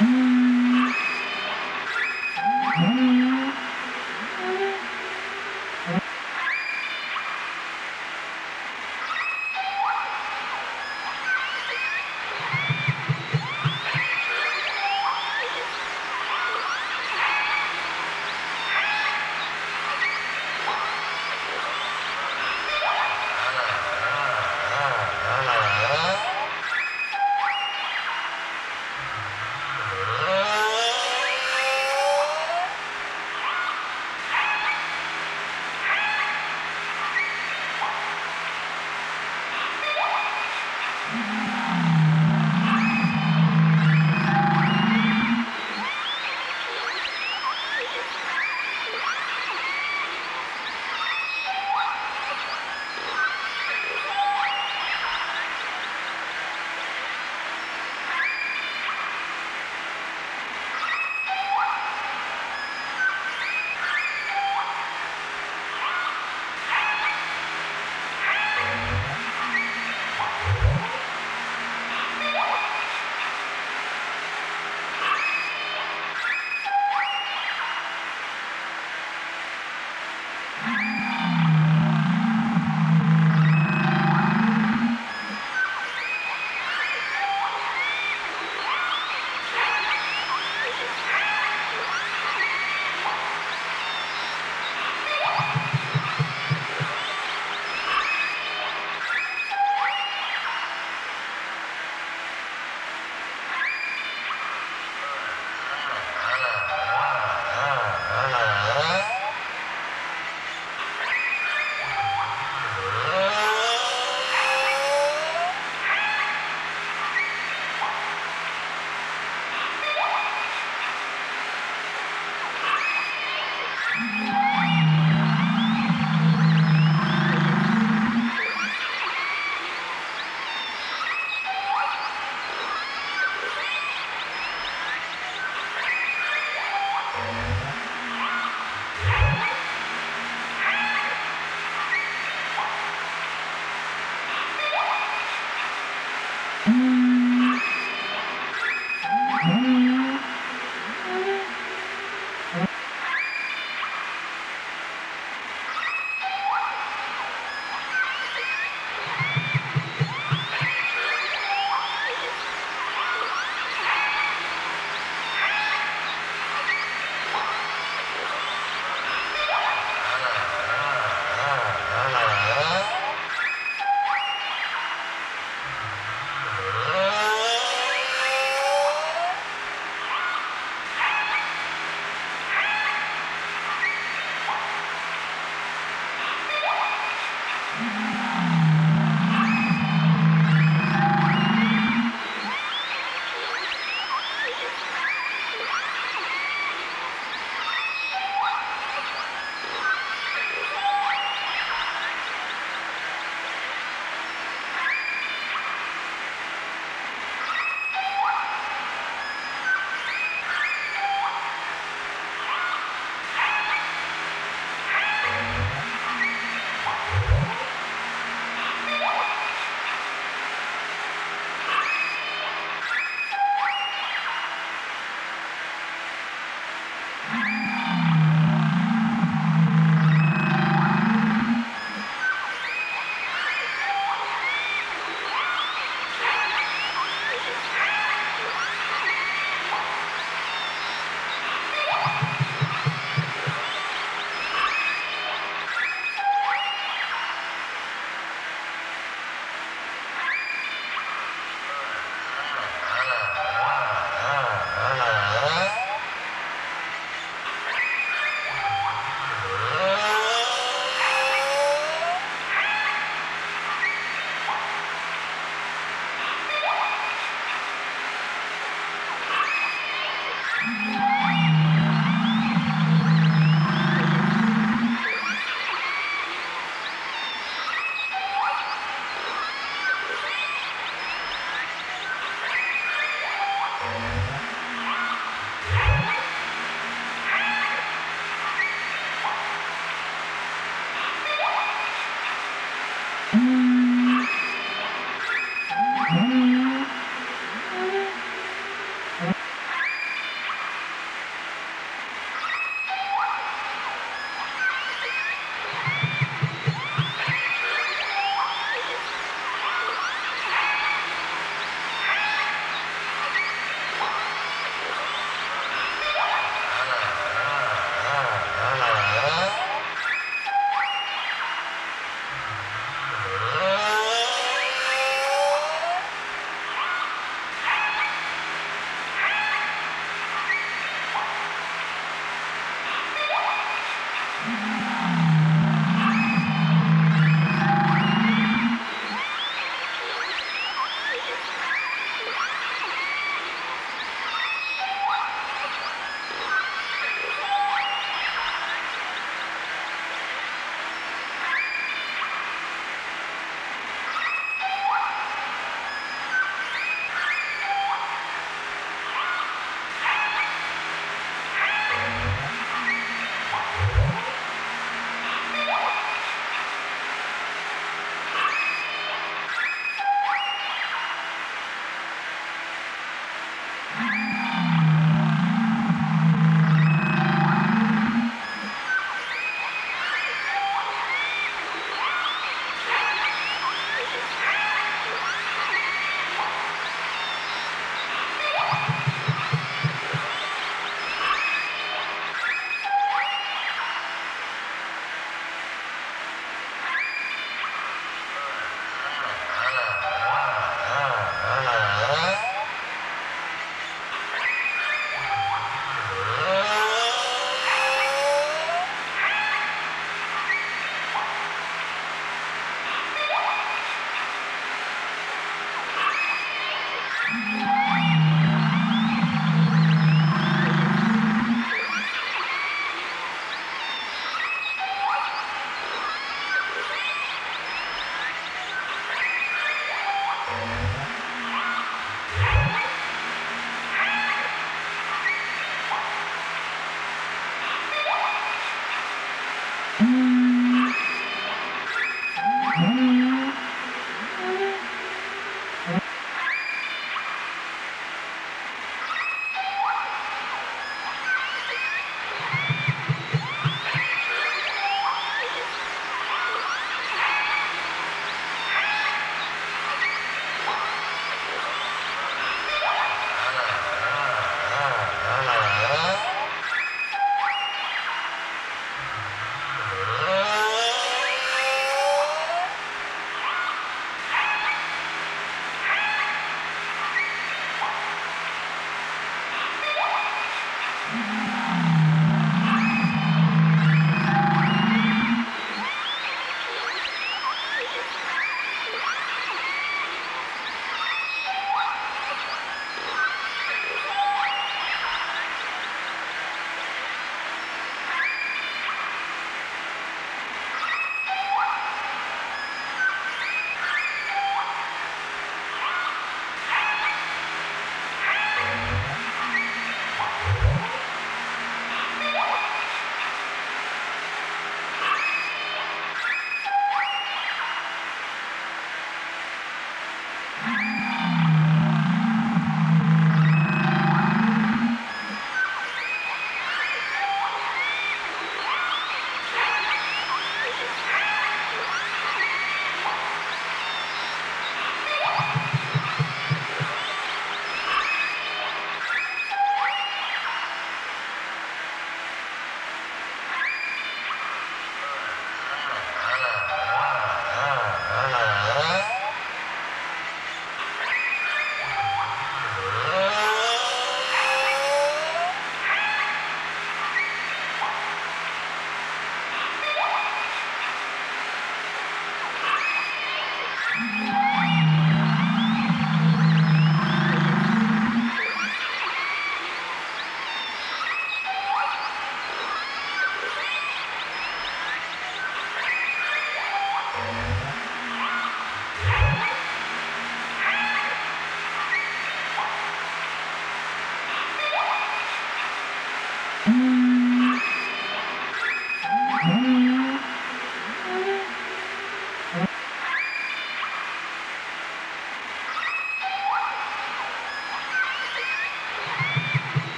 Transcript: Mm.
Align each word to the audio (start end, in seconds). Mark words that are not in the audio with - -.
Mm. 0.00 0.27